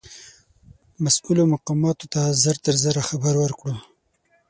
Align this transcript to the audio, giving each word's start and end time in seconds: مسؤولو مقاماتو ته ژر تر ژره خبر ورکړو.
مسؤولو 1.03 1.43
مقاماتو 1.53 2.05
ته 2.13 2.21
ژر 2.41 2.57
تر 2.65 2.75
ژره 2.83 3.03
خبر 3.09 3.33
ورکړو. 3.39 3.75